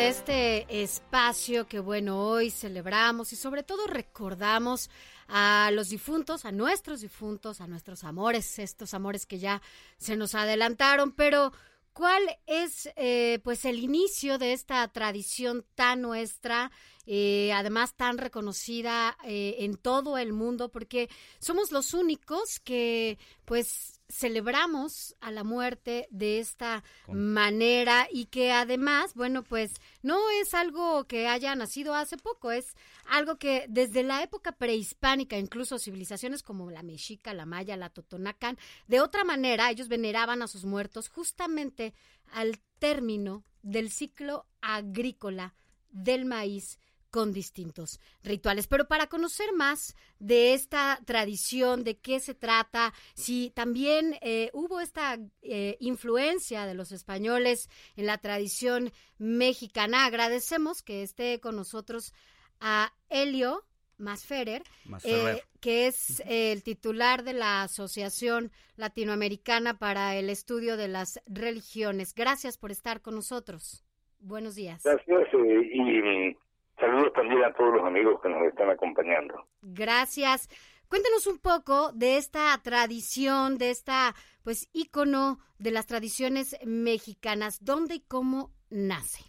[0.00, 4.88] Este espacio que bueno, hoy celebramos y sobre todo recordamos
[5.28, 9.60] a los difuntos, a nuestros difuntos, a nuestros amores, estos amores que ya
[9.98, 11.52] se nos adelantaron, pero
[11.92, 16.70] ¿Cuál es eh, pues el inicio de esta tradición tan nuestra,
[17.04, 20.70] eh, además tan reconocida eh, en todo el mundo?
[20.70, 28.52] Porque somos los únicos que pues celebramos a la muerte de esta manera y que
[28.52, 32.74] además, bueno, pues no es algo que haya nacido hace poco, es
[33.06, 38.58] algo que desde la época prehispánica, incluso civilizaciones como la mexica, la maya, la totonacan,
[38.88, 41.94] de otra manera ellos veneraban a sus muertos justamente
[42.32, 45.54] al término del ciclo agrícola
[45.90, 46.78] del maíz
[47.10, 48.66] con distintos rituales.
[48.66, 54.80] Pero para conocer más de esta tradición, de qué se trata, si también eh, hubo
[54.80, 62.14] esta eh, influencia de los españoles en la tradición mexicana, agradecemos que esté con nosotros
[62.60, 63.64] a Helio
[63.98, 64.62] Masferer,
[65.04, 72.14] eh, que es el titular de la Asociación Latinoamericana para el Estudio de las Religiones.
[72.14, 73.84] Gracias por estar con nosotros.
[74.20, 74.82] Buenos días.
[74.84, 76.34] Gracias y
[76.80, 79.44] Saludos también a todos los amigos que nos están acompañando.
[79.60, 80.48] Gracias.
[80.88, 87.62] Cuéntanos un poco de esta tradición, de esta, pues, ícono de las tradiciones mexicanas.
[87.62, 89.22] ¿Dónde y cómo nace?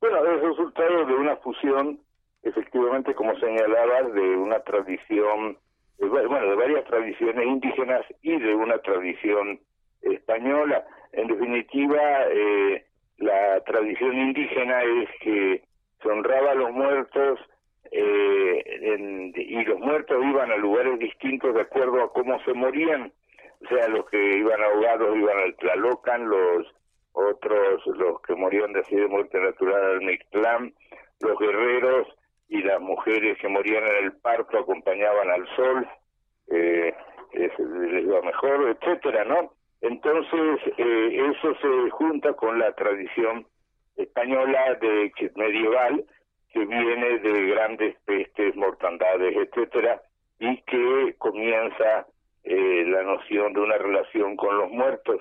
[0.00, 2.00] Bueno, es resultado de una fusión,
[2.42, 5.58] efectivamente, como señalabas, de una tradición,
[5.98, 9.58] bueno, de varias tradiciones indígenas y de una tradición
[10.02, 10.86] española.
[11.12, 15.64] En definitiva, eh, la tradición indígena es que
[16.02, 17.40] se honraba a los muertos
[17.90, 23.12] eh, y los muertos iban a lugares distintos de acuerdo a cómo se morían.
[23.64, 26.66] O sea, los que iban ahogados iban al Tlalocan, los
[27.12, 30.74] otros, los que morían de así de muerte natural al Mictlán,
[31.20, 32.08] los guerreros
[32.48, 35.88] y las mujeres que morían en el parto acompañaban al sol,
[36.48, 36.94] eh,
[37.32, 39.52] les iba mejor, etcétera, ¿no?
[39.80, 43.46] Entonces, eh, eso se junta con la tradición
[43.96, 46.04] española de medieval
[46.52, 50.00] que viene de grandes pestes, mortandades, etcétera,
[50.38, 52.06] y que comienza
[52.44, 55.20] eh, la noción de una relación con los muertos.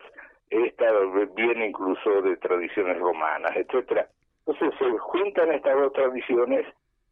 [0.50, 0.86] Esta
[1.36, 4.08] viene incluso de tradiciones romanas, etcétera.
[4.46, 6.66] Entonces se juntan estas dos tradiciones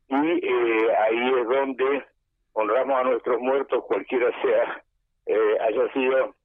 [0.07, 2.03] y eh, ahí es donde
[2.53, 4.84] honramos a nuestros muertos, cualquiera sea
[5.25, 6.35] eh, haya sido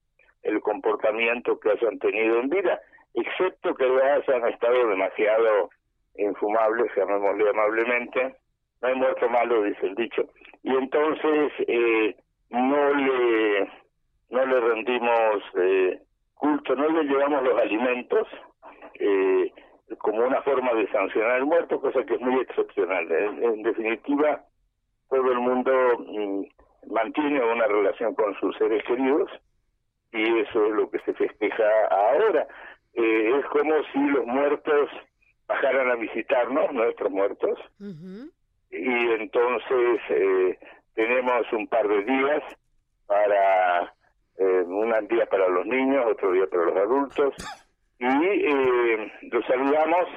[0.42, 2.80] el comportamiento que hayan tenido en vida
[3.14, 5.70] excepto que hayan estado demasiado
[6.16, 8.36] infumables, llamémosle amablemente,
[8.80, 10.22] no hay muerto malo, dice el dicho,
[10.62, 12.16] y entonces eh,
[12.50, 13.70] no le
[14.30, 16.00] no le rendimos eh,
[16.34, 18.28] culto, no le llevamos los alimentos
[18.94, 19.52] eh,
[19.98, 23.10] como una forma de sancionar al muerto, cosa que es muy excepcional.
[23.10, 24.42] En, definitiva,
[25.08, 26.42] todo el mundo mm,
[26.92, 29.30] mantiene una relación con sus seres queridos
[30.12, 32.46] y eso es lo que se festeja ahora.
[32.94, 34.90] Eh, es como si los muertos
[35.46, 37.58] bajaran a visitarnos, nuestros muertos,
[38.70, 40.58] y entonces eh,
[40.94, 42.42] tenemos un par de días
[43.06, 43.94] para,
[44.38, 47.34] eh, un día para los niños, otro día para los adultos,
[47.98, 50.08] y eh, los saludamos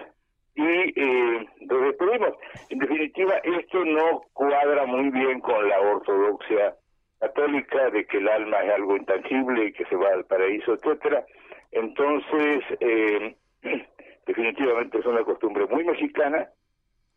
[0.56, 0.68] y
[1.00, 2.34] eh, los despedimos.
[2.70, 6.76] En definitiva, esto no cuadra muy bien con la ortodoxia
[7.20, 11.24] católica de que el alma es algo intangible y que se va al paraíso, etcétera.
[11.72, 13.36] Entonces, eh,
[14.26, 16.50] definitivamente es una costumbre muy mexicana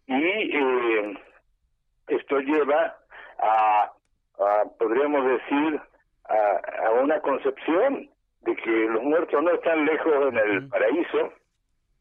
[0.06, 1.18] y eh,
[2.08, 2.96] esto lleva
[3.38, 3.92] a,
[4.78, 5.80] podríamos decir,
[6.24, 8.08] a, una concepción
[8.42, 11.32] de que los muertos no están lejos en el paraíso,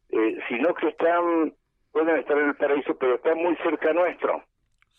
[0.10, 1.54] eh, sino que están,
[1.92, 4.44] pueden estar en el paraíso, pero están muy cerca nuestro.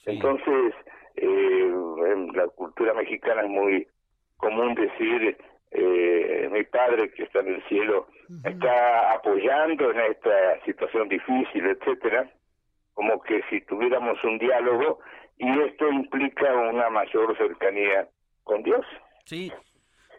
[0.06, 0.74] Entonces,
[1.16, 3.86] en la cultura mexicana es muy
[4.36, 5.36] común decir
[5.74, 8.06] eh, mi padre que está en el cielo
[8.44, 12.30] está apoyando en esta situación difícil, etcétera,
[12.94, 15.00] como que si tuviéramos un diálogo
[15.36, 18.08] y esto implica una mayor cercanía
[18.44, 18.86] con Dios.
[19.24, 19.52] Sí.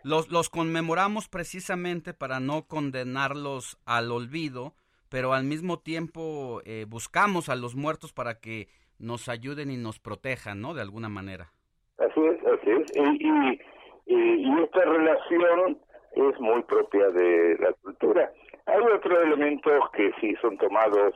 [0.03, 4.73] Los, los conmemoramos precisamente para no condenarlos al olvido,
[5.09, 8.67] pero al mismo tiempo eh, buscamos a los muertos para que
[8.99, 10.73] nos ayuden y nos protejan, ¿no?
[10.73, 11.51] De alguna manera.
[11.97, 12.91] Así es, así es.
[12.95, 13.61] Y, y,
[14.05, 15.77] esta relación
[16.13, 18.31] es muy propia de la cultura.
[18.65, 21.13] Hay otros elementos que sí son tomados,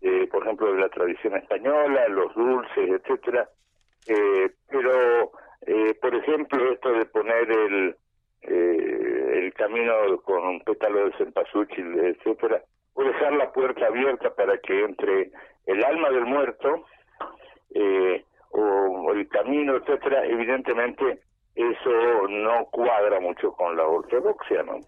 [0.00, 3.48] eh, por ejemplo, de la tradición española, los dulces, etcétera.
[4.08, 5.32] Eh, pero,
[5.66, 7.96] eh, por ejemplo, esto de poner el
[8.48, 9.92] el camino
[10.24, 12.62] con un pétalo de cempasúchil, etcétera,
[12.94, 15.30] o dejar la puerta abierta para que entre
[15.66, 16.84] el alma del muerto
[17.74, 21.20] eh, o, el camino, etcétera, evidentemente
[21.56, 24.80] eso no cuadra mucho con la ortodoxia, ¿no?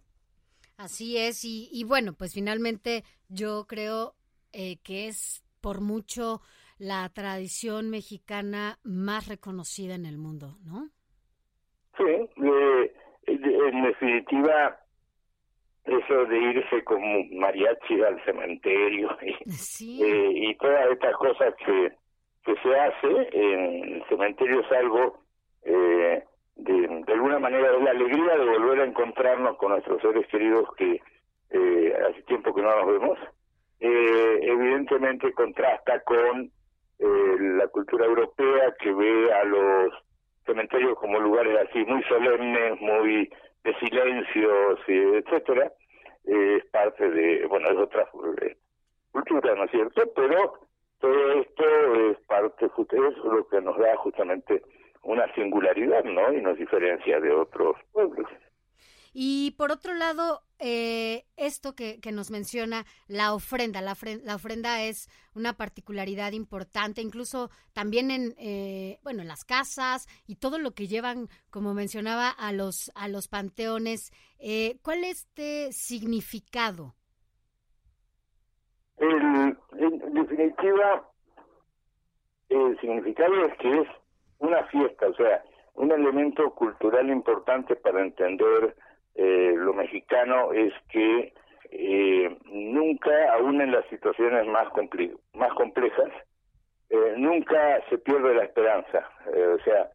[0.77, 4.15] Así es, y, y bueno, pues finalmente yo creo
[4.53, 6.41] eh, que es por mucho
[6.79, 10.89] la tradición mexicana más reconocida en el mundo, ¿no?
[11.97, 12.31] Sí,
[13.27, 14.79] en definitiva,
[15.85, 19.17] eso de irse como mariachi al cementerio
[19.81, 21.93] y, eh, y todas estas cosas que,
[22.45, 25.28] que se hace en el cementerio es algo eh,
[27.19, 31.03] alguna manera de la alegría de volver a encontrarnos con nuestros seres queridos que
[31.51, 33.19] eh, hace tiempo que no nos vemos
[33.81, 36.51] eh, evidentemente contrasta con
[36.99, 39.93] eh, la cultura europea que ve a los
[40.47, 43.29] cementerios como lugares así muy solemnes muy
[43.65, 45.73] de silencios, etcétera,
[46.25, 48.09] es parte de, bueno, es otra
[48.43, 48.57] eh,
[49.11, 50.03] cultura, ¿no es cierto?
[50.15, 50.55] Pero
[51.01, 51.65] todo esto
[52.11, 54.63] es parte, es lo que nos da justamente
[55.09, 56.33] una singularidad, ¿no?
[56.35, 58.29] Y nos diferencia de otros pueblos.
[59.15, 64.83] Y por otro lado, eh, esto que, que, nos menciona, la ofrenda, la, la, ofrenda
[64.83, 70.73] es una particularidad importante, incluso también en, eh, bueno, en las casas y todo lo
[70.73, 74.13] que llevan, como mencionaba, a los, a los panteones.
[74.39, 76.95] Eh, ¿Cuál es este significado?
[78.99, 81.09] El, en definitiva,
[82.51, 83.89] el significado es que es
[84.39, 85.43] una fiesta, o sea,
[85.75, 88.75] un elemento cultural importante para entender
[89.15, 91.33] eh, lo mexicano es que
[91.71, 94.69] eh, nunca, aún en las situaciones más,
[95.35, 96.11] más complejas,
[96.91, 99.09] eh, nunca se pierde la esperanza.
[99.27, 99.91] o sea,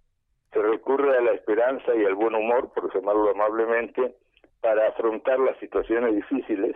[0.52, 4.16] se recurre a la esperanza y al buen humor, por llamarlo amablemente,
[4.62, 6.76] para afrontar las situaciones difíciles,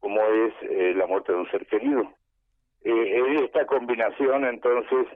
[0.00, 2.12] como es la muerte de un ser querido.
[2.82, 5.06] esta combinación, entonces,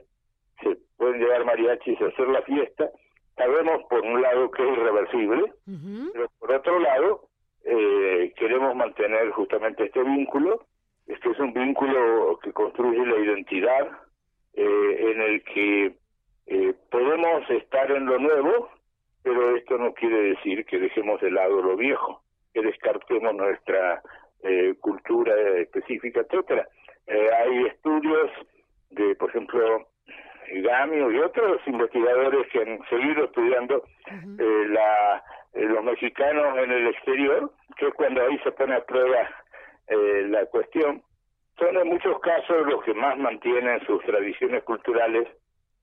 [0.61, 2.89] se pueden llevar mariachis a hacer la fiesta,
[3.35, 5.53] Sabemos, por un lado, que es irreversible,
[6.13, 7.29] pero por otro lado,
[7.63, 10.65] eh, queremos mantener justamente este vínculo.
[11.07, 13.89] Este es un vínculo que construye la identidad,
[14.53, 15.95] eh, en el que
[16.45, 18.69] eh, podemos estar en lo nuevo,
[19.23, 22.21] pero esto no quiere decir que dejemos de lado lo viejo,
[22.53, 24.03] que descartemos nuestra
[24.43, 26.67] eh, cultura específica, etcétera.
[27.07, 28.29] Eh, hay estudios
[28.91, 29.87] de, por ejemplo,
[30.51, 35.23] Gamio y otros investigadores que han seguido estudiando eh, la,
[35.53, 39.29] eh, los mexicanos en el exterior, que es cuando ahí se pone a prueba
[39.87, 41.01] eh, la cuestión,
[41.57, 45.27] son en muchos casos los que más mantienen sus tradiciones culturales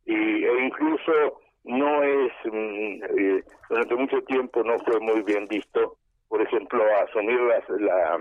[0.05, 3.01] y, e incluso no es, mm,
[3.69, 5.97] durante mucho tiempo no fue muy bien visto,
[6.29, 7.39] por ejemplo, asumir
[7.79, 8.19] la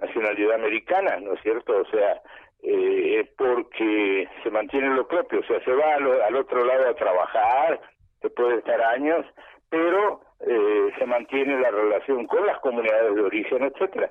[0.00, 1.78] nacionalidad americana, ¿no es cierto?
[1.78, 2.20] O sea,
[2.62, 7.80] eh, porque se mantiene lo propio, o sea, se va al, otro lado a trabajar,
[8.20, 9.26] se puede estar años,
[9.68, 14.10] pero eh, se mantiene la relación con las comunidades de origen, etcétera.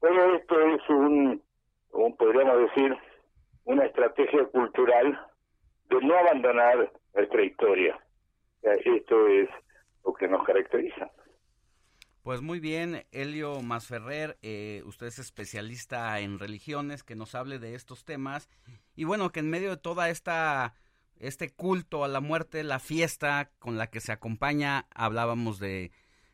[0.00, 1.42] Todo esto es un,
[1.92, 2.96] un, podríamos decir,
[3.64, 5.20] una estrategia cultural
[5.88, 7.98] de no abandonar nuestra historia.
[8.62, 9.48] Esto es
[10.04, 11.10] lo que nos caracteriza.
[12.22, 17.74] Pues muy bien, Helio Masferrer, eh, usted es especialista en religiones, que nos hable de
[17.74, 18.48] estos temas.
[18.94, 20.76] Y bueno, que en medio de toda esta
[21.18, 25.90] este culto a la muerte, la fiesta con la que se acompaña, hablábamos de,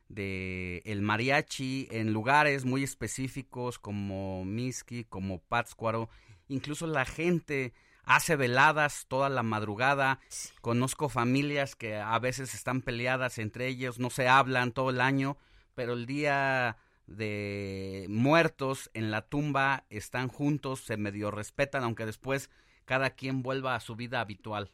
[0.09, 6.11] de el mariachi en lugares muy específicos como Miski, como Pátzcuaro,
[6.49, 7.73] incluso la gente
[8.05, 10.21] hace veladas toda la madrugada.
[10.61, 15.39] Conozco familias que a veces están peleadas entre ellos, no se hablan todo el año,
[15.79, 22.51] pero el día de muertos en la tumba están juntos, se medio respetan, aunque después
[22.85, 24.73] cada quien vuelva a su vida habitual.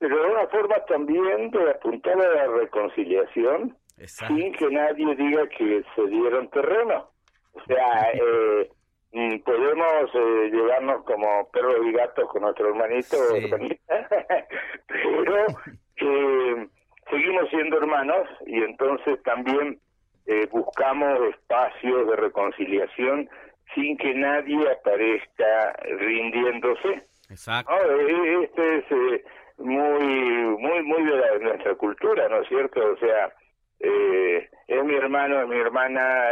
[0.00, 5.84] Pero de una forma también de apuntar a la reconciliación, sin que nadie diga que
[5.94, 7.12] se dieron terreno.
[7.52, 8.68] O sea, eh,
[9.12, 13.16] mm, podemos eh, llevarnos como perros y gatos con nuestro hermanito,
[14.88, 15.46] pero
[15.98, 16.68] eh,
[17.08, 19.78] seguimos siendo hermanos y entonces también
[20.44, 23.28] eh, buscamos espacios de reconciliación
[23.74, 27.02] sin que nadie aparezca rindiéndose.
[27.30, 27.72] Exacto.
[27.72, 29.24] Eh, este es eh,
[29.58, 30.04] muy,
[30.58, 32.92] muy, muy de, nuestra cultura, ¿no es cierto?
[32.92, 33.32] O sea,
[33.80, 36.30] eh, es mi hermano, es mi hermana,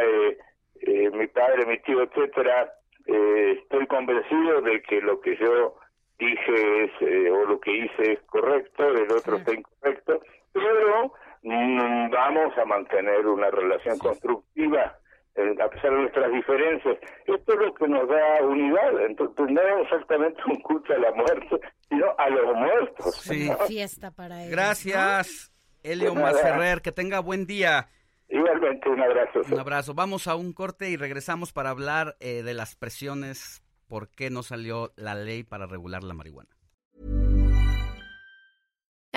[1.13, 2.73] mi padre, mi tío, etcétera.
[3.07, 5.77] estoy convencido de que lo que yo
[6.19, 10.21] dije es, o lo que hice es correcto, el otro está incorrecto,
[10.53, 14.99] pero vamos a mantener una relación constructiva
[15.37, 16.99] a pesar de nuestras diferencias.
[17.27, 19.05] Esto es lo que nos da unidad.
[19.07, 23.15] Entonces, no es exactamente un culto a la muerte, sino a los muertos.
[23.17, 23.51] Sí.
[23.67, 24.51] Fiesta para ellos.
[24.51, 26.83] Gracias, Elio Masferrer.
[26.83, 27.89] Que tenga buen día.
[28.29, 29.41] Igualmente, un abrazo.
[29.51, 29.95] Un abrazo.
[29.95, 34.43] Vamos a un corte y regresamos para hablar eh, de las presiones, por qué no
[34.43, 36.51] salió la ley para regular la marihuana.